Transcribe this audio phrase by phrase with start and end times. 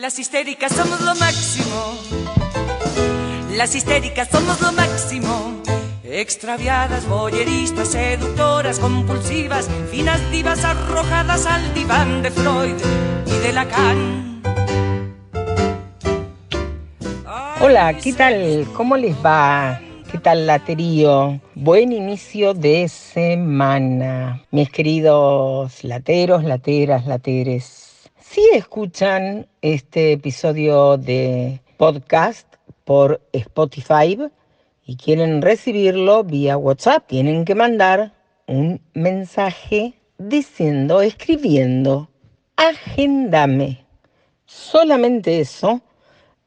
[0.00, 1.94] Las histéricas somos lo máximo.
[3.54, 5.60] Las histéricas somos lo máximo.
[6.02, 12.76] Extraviadas, boyeristas, seductoras, compulsivas, finas divas arrojadas al diván de Freud
[13.26, 14.42] y de Lacan.
[17.60, 18.66] Hola, ¿qué tal?
[18.74, 19.82] ¿Cómo les va?
[20.10, 21.38] ¿Qué tal, laterío?
[21.54, 27.89] Buen inicio de semana, mis queridos lateros, lateras, lateres.
[28.32, 32.46] Si escuchan este episodio de podcast
[32.84, 34.16] por Spotify
[34.84, 38.12] y quieren recibirlo vía WhatsApp, tienen que mandar
[38.46, 42.08] un mensaje diciendo, escribiendo,
[42.54, 43.84] agendame.
[44.44, 45.80] Solamente eso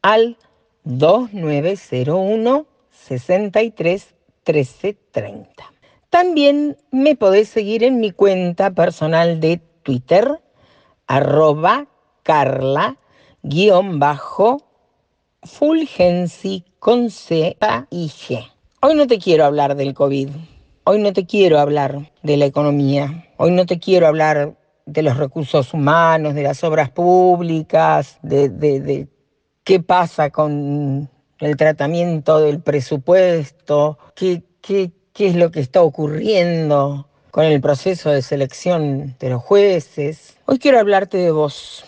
[0.02, 0.38] al
[0.86, 5.52] 2901 63 13 30.
[6.09, 10.40] También me podés seguir en mi cuenta personal de Twitter,
[11.08, 11.88] arroba
[12.24, 12.98] carla,
[13.42, 14.64] guion bajo,
[15.44, 17.58] fulgensi con C
[17.90, 18.52] y G.
[18.82, 20.30] Hoy no te quiero hablar del COVID.
[20.86, 23.30] Hoy no te quiero hablar de la economía.
[23.38, 28.82] Hoy no te quiero hablar de los recursos humanos, de las obras públicas, de, de,
[28.82, 29.08] de
[29.64, 37.08] qué pasa con el tratamiento del presupuesto, qué, qué, qué es lo que está ocurriendo
[37.32, 40.33] con el proceso de selección de los jueces.
[40.54, 41.84] Hoy quiero hablarte de vos,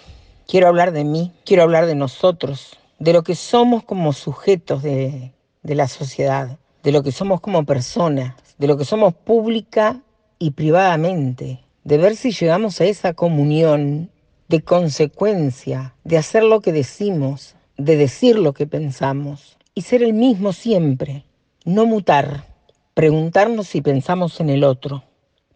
[0.48, 5.34] quiero hablar de mí, quiero hablar de nosotros, de lo que somos como sujetos de,
[5.62, 10.02] de la sociedad, de lo que somos como personas, de lo que somos pública
[10.40, 14.10] y privadamente, de ver si llegamos a esa comunión
[14.48, 19.60] de consecuencia, de hacer lo que decimos, de decir lo que pensamos.
[19.76, 21.24] Y ser el mismo siempre,
[21.66, 22.48] no mutar,
[22.96, 25.04] preguntarnos si pensamos en el otro.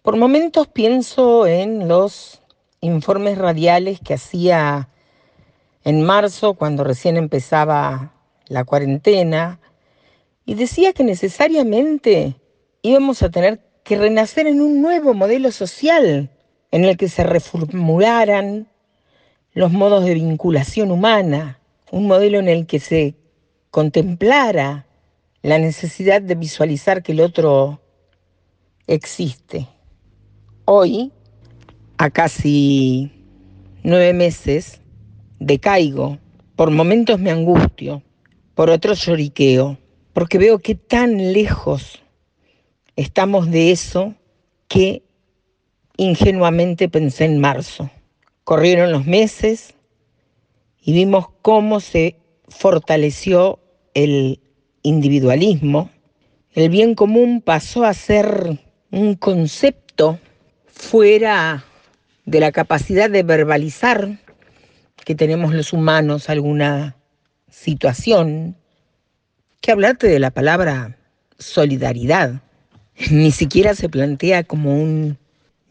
[0.03, 2.43] Por momentos pienso en los
[2.81, 4.89] informes radiales que hacía
[5.83, 8.13] en marzo, cuando recién empezaba
[8.47, 9.59] la cuarentena,
[10.45, 12.35] y decía que necesariamente
[12.81, 16.29] íbamos a tener que renacer en un nuevo modelo social
[16.71, 18.67] en el que se reformularan
[19.53, 21.59] los modos de vinculación humana,
[21.91, 23.15] un modelo en el que se
[23.71, 24.85] contemplara
[25.41, 27.81] la necesidad de visualizar que el otro
[28.87, 29.67] existe.
[30.65, 31.11] Hoy,
[31.99, 33.11] a casi
[33.83, 34.79] nueve meses,
[35.37, 36.17] decaigo,
[36.55, 38.01] por momentos me angustio,
[38.55, 39.77] por otros lloriqueo,
[40.13, 42.01] porque veo que tan lejos
[42.95, 44.15] estamos de eso
[44.69, 45.03] que
[45.97, 47.91] ingenuamente pensé en marzo.
[48.45, 49.75] Corrieron los meses,
[50.81, 52.15] y vimos cómo se
[52.47, 53.59] fortaleció
[53.93, 54.39] el
[54.83, 55.89] individualismo,
[56.53, 58.57] el bien común pasó a ser
[58.89, 60.17] un concepto
[60.65, 61.65] fuera
[62.29, 64.19] de la capacidad de verbalizar
[65.03, 66.95] que tenemos los humanos alguna
[67.49, 68.55] situación,
[69.61, 70.99] que hablarte de la palabra
[71.39, 72.41] solidaridad.
[73.09, 75.17] Ni siquiera se plantea como un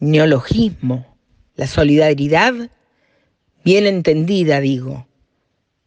[0.01, 1.15] neologismo.
[1.55, 2.53] La solidaridad
[3.63, 5.07] bien entendida, digo,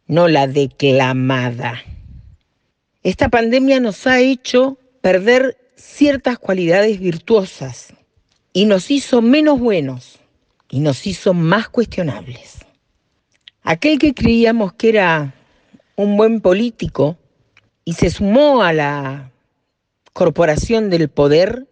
[0.07, 1.83] no la declamada.
[3.03, 7.93] Esta pandemia nos ha hecho perder ciertas cualidades virtuosas
[8.53, 10.22] y nos hizo menos buenos
[10.69, 12.59] y nos hizo más cuestionables.
[13.61, 15.33] Aquel que creíamos que era
[15.95, 17.17] un buen político
[17.85, 19.31] y se sumó a la
[20.13, 21.67] corporación del poder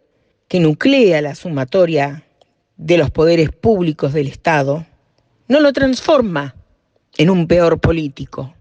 [0.47, 2.25] que nuclea la sumatoria
[2.77, 4.85] de los poderes públicos del Estado,
[5.47, 6.55] no lo transforma
[7.17, 8.53] en un peor político,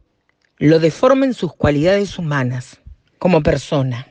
[0.59, 2.81] lo deforma en sus cualidades humanas,
[3.19, 4.09] como persona.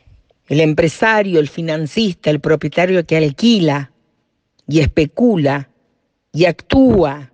[0.48, 3.92] El empresario, el financista, el propietario que alquila
[4.68, 5.69] y especula
[6.32, 7.32] y actúa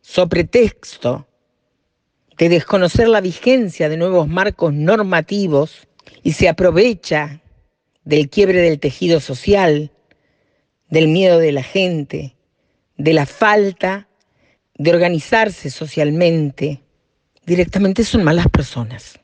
[0.00, 1.26] sobre texto
[2.36, 5.86] de desconocer la vigencia de nuevos marcos normativos
[6.22, 7.40] y se aprovecha
[8.04, 9.92] del quiebre del tejido social,
[10.88, 12.36] del miedo de la gente,
[12.96, 14.08] de la falta
[14.74, 16.80] de organizarse socialmente,
[17.44, 19.18] directamente son malas personas.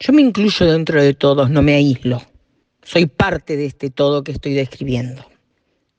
[0.00, 2.22] Yo me incluyo dentro de todos, no me aíslo.
[2.82, 5.26] Soy parte de este todo que estoy describiendo.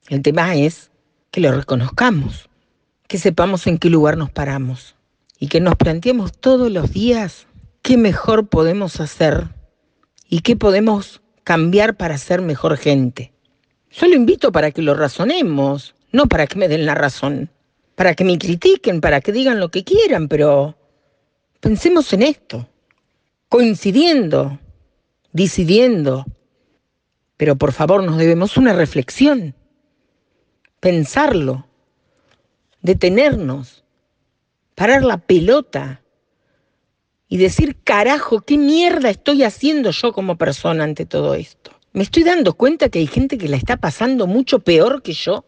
[0.08, 0.90] El tema es
[1.30, 2.49] que lo reconozcamos,
[3.10, 4.94] que sepamos en qué lugar nos paramos
[5.38, 7.46] y que nos planteemos todos los días
[7.82, 9.48] qué mejor podemos hacer
[10.30, 13.34] y qué podemos cambiar para ser mejor gente.
[13.90, 17.50] Solo invito para que lo razonemos, no para que me den la razón
[18.00, 20.74] para que me critiquen, para que digan lo que quieran, pero
[21.60, 22.66] pensemos en esto,
[23.50, 24.58] coincidiendo,
[25.34, 26.24] decidiendo,
[27.36, 29.54] pero por favor nos debemos una reflexión,
[30.80, 31.66] pensarlo,
[32.82, 33.84] detenernos,
[34.74, 36.02] parar la pelota
[37.28, 41.70] y decir, carajo, ¿qué mierda estoy haciendo yo como persona ante todo esto?
[41.92, 45.44] ¿Me estoy dando cuenta que hay gente que la está pasando mucho peor que yo?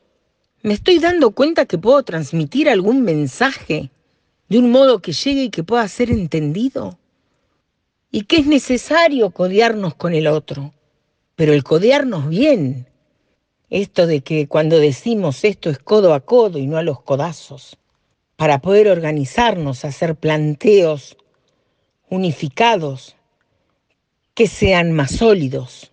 [0.63, 3.91] ¿Me estoy dando cuenta que puedo transmitir algún mensaje
[4.49, 6.99] de un modo que llegue y que pueda ser entendido?
[8.11, 10.73] Y que es necesario codearnos con el otro,
[11.35, 12.87] pero el codearnos bien.
[13.73, 17.79] Esto de que cuando decimos esto es codo a codo y no a los codazos,
[18.37, 21.17] para poder organizarnos, hacer planteos
[22.11, 23.17] unificados,
[24.35, 25.91] que sean más sólidos.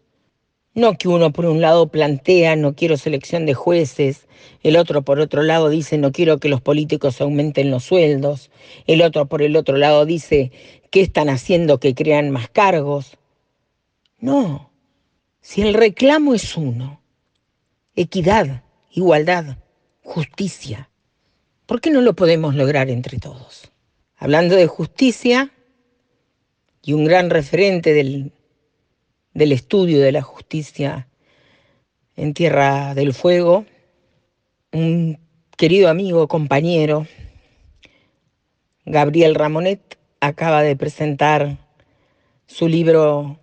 [0.74, 4.28] No que uno por un lado plantea no quiero selección de jueces,
[4.62, 8.52] el otro por otro lado dice no quiero que los políticos aumenten los sueldos,
[8.88, 10.52] el otro por el otro lado dice
[10.92, 13.18] ¿qué están haciendo que crean más cargos?
[14.20, 14.70] No,
[15.40, 16.99] si el reclamo es uno,
[18.02, 19.58] equidad, igualdad,
[20.04, 20.90] justicia,
[21.66, 23.72] ¿por qué no lo podemos lograr entre todos?
[24.16, 25.52] Hablando de justicia,
[26.82, 28.32] y un gran referente del,
[29.34, 31.10] del estudio de la justicia
[32.16, 33.66] en Tierra del Fuego,
[34.72, 35.20] un
[35.58, 37.06] querido amigo, compañero,
[38.86, 41.58] Gabriel Ramonet, acaba de presentar
[42.48, 43.40] su libro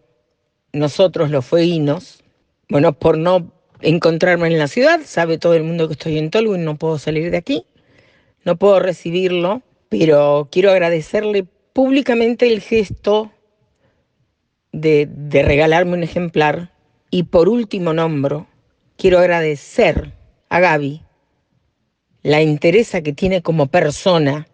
[0.73, 2.25] Nosotros los Fueguinos.
[2.69, 6.64] Bueno, por no encontrarme en la ciudad, sabe todo el mundo que estoy en Tolwyn,
[6.64, 7.64] no puedo salir de aquí,
[8.44, 13.32] no puedo recibirlo, pero quiero agradecerle públicamente el gesto
[14.73, 15.08] de,
[15.44, 16.73] regalarme un ejemplar.
[17.11, 18.46] Y por último nombro,
[18.96, 20.12] quiero agradecer
[20.49, 21.02] a Gaby
[22.23, 24.49] la interesa que tiene como persona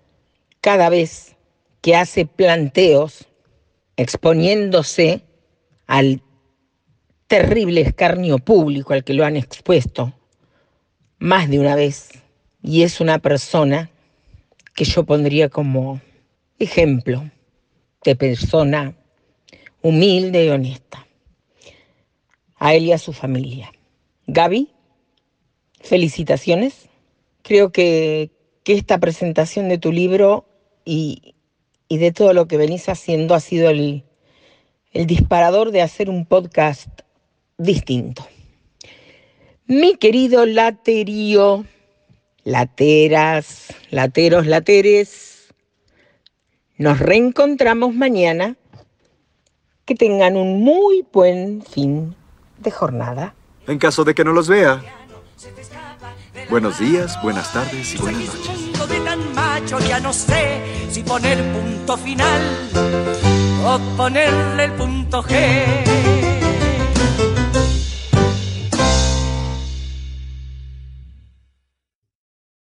[0.60, 1.36] cada vez
[1.80, 3.26] que hace planteos
[3.96, 5.22] exponiéndose
[5.86, 6.22] al
[7.32, 10.12] terrible escarnio público al que lo han expuesto
[11.18, 12.10] más de una vez.
[12.62, 13.90] Y es una persona
[14.74, 16.02] que yo pondría como
[16.58, 17.30] ejemplo
[18.04, 18.94] de persona
[19.80, 21.06] humilde y honesta.
[22.56, 23.72] A él y a su familia.
[24.26, 24.68] Gaby,
[25.80, 26.90] felicitaciones.
[27.40, 28.30] Creo que,
[28.66, 30.44] esta presentación de tu libro
[30.84, 31.34] y,
[31.88, 34.04] de todo lo que venís haciendo ha sido el,
[34.92, 36.90] el disparador de hacer un podcast
[37.58, 38.26] distinto.
[39.66, 41.64] Mi querido laterío,
[42.44, 45.48] lateras, lateros, lateres,
[46.78, 48.56] nos reencontramos mañana.
[49.84, 52.14] Que tengan un muy buen fin
[52.58, 53.34] de jornada.
[53.66, 54.80] En caso de que no los vea.
[56.50, 58.88] Buenos días, buenas tardes y buenas noches.
[58.88, 60.60] De tan macho ya no sé
[60.90, 62.42] si poner punto final
[63.64, 66.21] o ponerle el punto G.